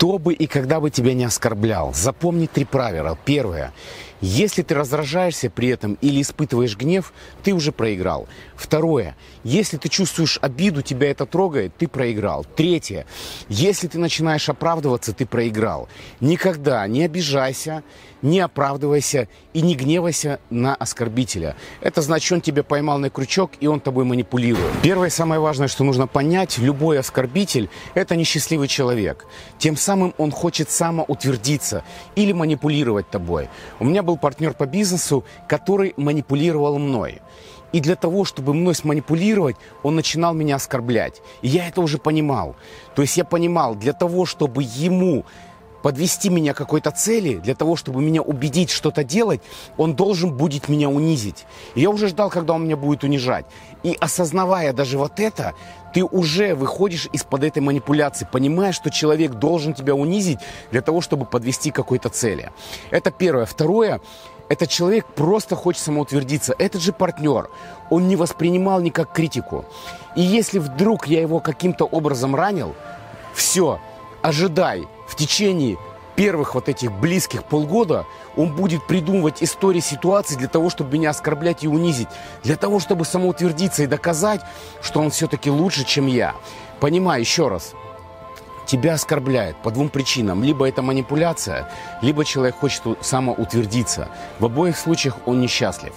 [0.00, 3.18] Кто бы и когда бы тебя не оскорблял, запомни три правила.
[3.26, 3.74] Первое.
[4.22, 8.26] Если ты раздражаешься при этом или испытываешь гнев, ты уже проиграл.
[8.54, 9.14] Второе.
[9.44, 12.44] Если ты чувствуешь обиду, тебя это трогает, ты проиграл.
[12.44, 13.06] Третье.
[13.50, 15.88] Если ты начинаешь оправдываться, ты проиграл.
[16.20, 17.82] Никогда не обижайся,
[18.20, 21.56] не оправдывайся и не гневайся на оскорбителя.
[21.80, 24.70] Это значит, он тебя поймал на крючок и он тобой манипулирует.
[24.82, 29.26] Первое самое важное, что нужно понять, любой оскорбитель– это несчастливый человек.
[29.58, 31.84] Тем самым он хочет самоутвердиться
[32.16, 33.48] или манипулировать тобой.
[33.78, 37.20] У меня был партнер по бизнесу, который манипулировал мной.
[37.72, 41.22] И для того, чтобы мной сманипулировать, он начинал меня оскорблять.
[41.42, 42.56] И я это уже понимал.
[42.94, 45.24] То есть я понимал, для того, чтобы ему
[45.82, 49.40] подвести меня к какой-то цели, для того, чтобы меня убедить что-то делать,
[49.76, 51.46] он должен будет меня унизить.
[51.74, 53.46] И я уже ждал, когда он меня будет унижать.
[53.82, 55.54] И осознавая даже вот это,
[55.94, 60.38] ты уже выходишь из-под этой манипуляции, понимая, что человек должен тебя унизить
[60.70, 62.50] для того, чтобы подвести к какой-то цели.
[62.90, 63.46] Это первое.
[63.46, 64.00] Второе,
[64.48, 66.54] этот человек просто хочет самоутвердиться.
[66.58, 67.48] Этот же партнер,
[67.88, 69.64] он не воспринимал никак критику.
[70.16, 72.74] И если вдруг я его каким-то образом ранил,
[73.32, 73.80] все,
[74.22, 75.78] ожидай, в течение
[76.16, 78.04] первых вот этих близких полгода
[78.36, 82.08] он будет придумывать истории ситуаций для того, чтобы меня оскорблять и унизить,
[82.42, 84.42] для того, чтобы самоутвердиться и доказать,
[84.82, 86.34] что он все-таки лучше, чем я.
[86.78, 87.72] Понимаю, еще раз,
[88.66, 90.44] тебя оскорбляют по двум причинам.
[90.44, 91.70] Либо это манипуляция,
[92.02, 94.08] либо человек хочет самоутвердиться.
[94.38, 95.92] В обоих случаях он несчастлив.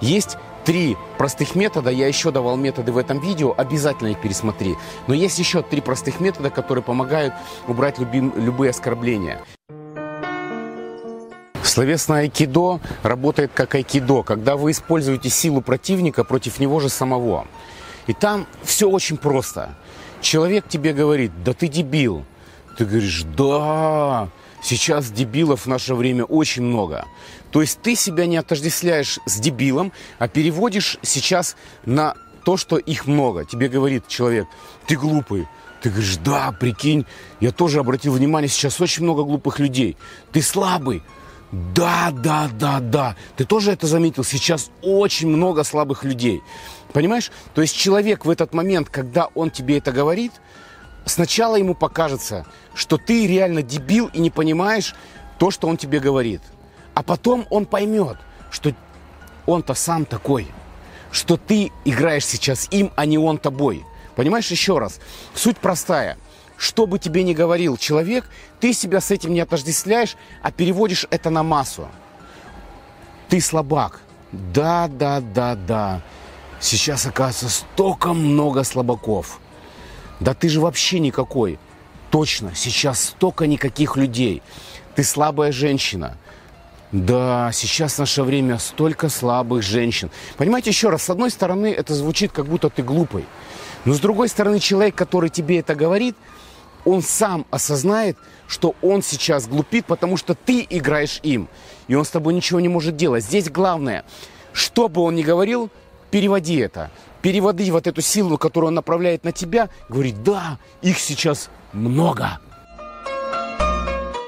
[0.00, 1.90] Есть три простых метода.
[1.90, 3.54] Я еще давал методы в этом видео.
[3.56, 4.76] Обязательно их пересмотри.
[5.06, 7.34] Но есть еще три простых метода, которые помогают
[7.68, 9.40] убрать любим, любые оскорбления.
[11.62, 17.46] Словесное айкидо работает как айкидо, когда вы используете силу противника против него же самого.
[18.06, 19.74] И там все очень просто.
[20.20, 22.24] Человек тебе говорит, да ты дебил.
[22.76, 24.28] Ты говоришь, да,
[24.62, 27.06] сейчас дебилов в наше время очень много.
[27.50, 32.14] То есть ты себя не отождествляешь с дебилом, а переводишь сейчас на
[32.44, 33.44] то, что их много.
[33.44, 34.46] Тебе говорит человек,
[34.86, 35.46] ты глупый.
[35.82, 37.06] Ты говоришь, да, прикинь,
[37.40, 39.96] я тоже обратил внимание, сейчас очень много глупых людей.
[40.30, 41.02] Ты слабый.
[41.50, 43.16] Да, да, да, да.
[43.36, 44.24] Ты тоже это заметил?
[44.24, 46.40] Сейчас очень много слабых людей.
[46.92, 47.30] Понимаешь?
[47.54, 50.32] То есть человек в этот момент, когда он тебе это говорит,
[51.04, 54.94] сначала ему покажется, что ты реально дебил и не понимаешь
[55.38, 56.42] то, что он тебе говорит.
[56.94, 58.18] А потом он поймет,
[58.50, 58.72] что
[59.46, 60.46] он-то сам такой,
[61.10, 63.84] что ты играешь сейчас им, а не он тобой.
[64.14, 65.00] Понимаешь, еще раз,
[65.34, 66.18] суть простая.
[66.56, 68.28] Что бы тебе ни говорил человек,
[68.60, 71.88] ты себя с этим не отождествляешь, а переводишь это на массу.
[73.28, 74.00] Ты слабак.
[74.30, 76.02] Да, да, да, да.
[76.60, 79.40] Сейчас, оказывается, столько много слабаков.
[80.22, 81.58] Да ты же вообще никакой.
[82.12, 84.40] Точно, сейчас столько никаких людей.
[84.94, 86.16] Ты слабая женщина.
[86.92, 90.10] Да, сейчас в наше время столько слабых женщин.
[90.36, 93.24] Понимаете, еще раз, с одной стороны, это звучит, как будто ты глупый.
[93.84, 96.14] Но с другой стороны, человек, который тебе это говорит,
[96.84, 98.16] он сам осознает,
[98.46, 101.48] что он сейчас глупит, потому что ты играешь им.
[101.88, 103.24] И он с тобой ничего не может делать.
[103.24, 104.04] Здесь главное,
[104.52, 105.68] что бы он ни говорил,
[106.12, 106.90] переводи это.
[107.22, 109.68] Переводи вот эту силу, которую он направляет на тебя.
[109.88, 112.38] Говори, да, их сейчас много.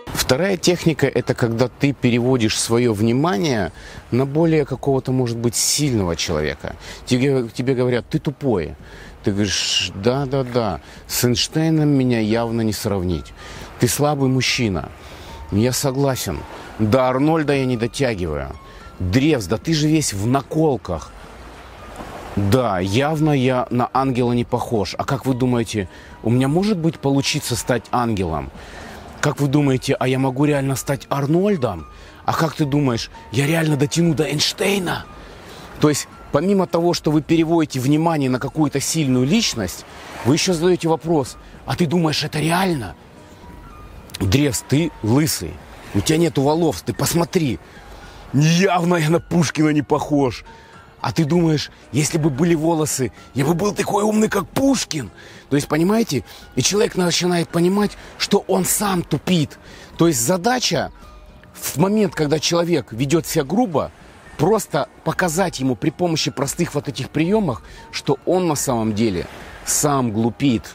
[0.07, 3.73] Вторая техника– это когда ты переводишь свое внимание
[4.11, 6.77] на более какого-то, может быть, сильного человека.
[7.05, 8.75] Тебе, тебе говорят, ты тупой.
[9.23, 13.35] Ты говоришь, да-да-да, с Эйнштейном меня явно не сравнить.
[13.81, 14.89] Ты слабый мужчина.
[15.53, 16.39] Я согласен.
[16.79, 18.57] До Арнольда я не дотягиваю.
[18.99, 21.13] Древс, да ты же весь в наколках.
[22.37, 24.95] Да, явно я на ангела не похож.
[24.99, 25.89] А как вы думаете,
[26.23, 28.51] у меня может быть получиться стать ангелом?
[29.21, 31.87] Как вы думаете, а я могу реально стать Арнольдом?
[32.25, 35.05] А как ты думаешь, я реально дотяну до Эйнштейна?
[35.81, 39.85] То есть, помимо того, что вы переводите внимание на какую-то сильную личность,
[40.25, 42.97] вы еще задаете вопрос, а ты думаешь, это реально?
[44.21, 45.55] Древс, ты лысый,
[45.95, 47.59] у тебя нету волос, ты посмотри.
[48.33, 50.45] Явно я на Пушкина не похож.
[51.05, 55.11] А ты думаешь, если бы были волосы, я бы был такой умный, как Пушкин.
[55.51, 56.25] То есть, понимаете,
[56.57, 59.59] и человек начинает понимать, что он сам тупит.
[59.99, 60.93] То есть задача
[61.53, 63.93] в момент, когда человек ведет себя грубо,
[64.39, 67.61] просто показать ему при помощи простых вот этих приемов,
[67.91, 69.27] что он на самом деле
[69.67, 70.75] сам глупит.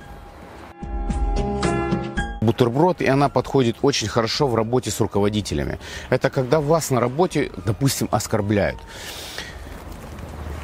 [2.41, 5.79] Бутерброд, и она подходит очень хорошо в работе с руководителями.
[6.11, 8.77] Это когда вас на работе, допустим, оскорбляют.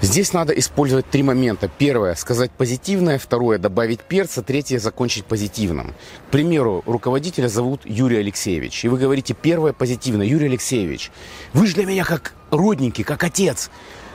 [0.01, 1.69] Здесь надо использовать три момента.
[1.69, 3.17] Первое– сказать позитивное.
[3.17, 4.43] Второе– добавить перца.
[4.43, 5.95] Третье– закончить позитивным.
[6.27, 8.83] К примеру, руководителя зовут Юрий Алексеевич.
[8.83, 10.27] И вы говорите первое позитивное.
[10.27, 11.11] Юрий Алексеевич,
[11.53, 13.69] вы же для меня как родненький, как отец.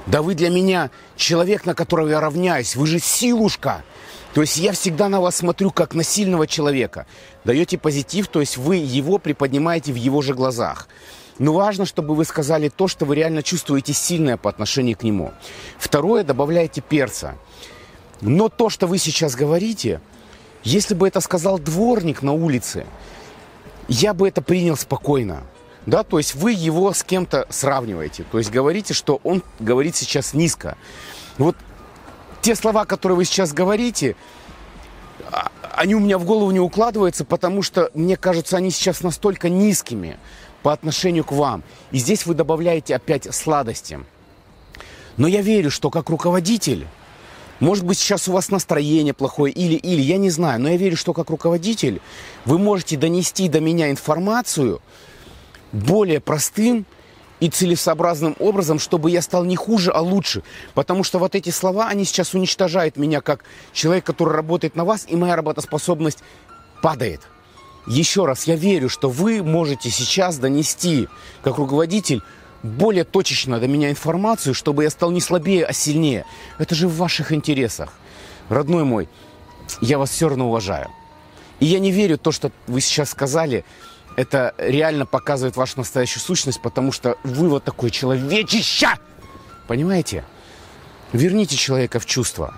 [0.06, 2.76] Да вы для меня человек, на которого я равняюсь.
[2.76, 3.82] Вы же силушка.
[4.34, 7.06] То есть я всегда на вас смотрю как на сильного человека.
[7.44, 10.88] Даете позитив, то есть вы его приподнимаете в его же глазах.
[11.40, 15.32] Но важно, чтобы вы сказали то, что вы реально чувствуете сильное по отношению к нему.
[15.78, 17.34] Второе, добавляете перца.
[18.20, 20.02] Но то, что вы сейчас говорите,
[20.64, 22.84] если бы это сказал дворник на улице,
[23.88, 25.42] я бы это принял спокойно.
[25.86, 28.24] Да, то есть вы его с кем-то сравниваете.
[28.30, 30.76] То есть говорите, что он говорит сейчас низко.
[31.38, 31.56] Вот
[32.42, 34.14] те слова, которые вы сейчас говорите,
[35.32, 39.48] а, они у меня в голову не укладываются, потому что, мне кажется, они сейчас настолько
[39.48, 40.18] низкими
[40.62, 41.62] по отношению к вам.
[41.90, 44.00] И здесь вы добавляете опять сладости.
[45.16, 46.86] Но я верю, что как руководитель,
[47.58, 50.96] может быть, сейчас у вас настроение плохое или, или, я не знаю, но я верю,
[50.96, 52.00] что как руководитель
[52.44, 54.80] вы можете донести до меня информацию
[55.72, 56.86] более простым
[57.38, 60.42] и целесообразным образом, чтобы я стал не хуже, а лучше.
[60.74, 65.06] Потому что вот эти слова, они сейчас уничтожают меня как человек, который работает на вас,
[65.08, 66.18] и моя работоспособность
[66.82, 67.22] падает.
[67.86, 71.08] Еще раз, я верю, что вы можете сейчас донести,
[71.42, 72.22] как руководитель,
[72.62, 76.26] более точечно до меня информацию, чтобы я стал не слабее, а сильнее.
[76.58, 77.92] Это же в ваших интересах.
[78.48, 79.08] Родной мой,
[79.80, 80.88] я вас все равно уважаю.
[81.58, 83.64] И я не верю то, что вы сейчас сказали,
[84.16, 88.88] это реально показывает вашу настоящую сущность, потому что вы вот такой человечище.
[89.66, 90.24] Понимаете?
[91.12, 92.54] Верните человека в чувство.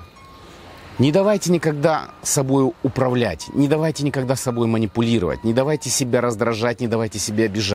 [1.02, 6.86] Не давайте никогда собой управлять, не давайте никогда собой манипулировать, не давайте себя раздражать, не
[6.86, 7.62] давайте себя обижать.